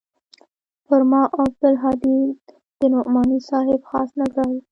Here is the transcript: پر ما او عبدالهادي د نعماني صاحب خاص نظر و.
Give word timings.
پر 0.85 1.01
ما 1.11 1.21
او 1.35 1.39
عبدالهادي 1.47 2.17
د 2.79 2.81
نعماني 2.93 3.39
صاحب 3.49 3.79
خاص 3.89 4.09
نظر 4.21 4.47
و. 4.53 4.57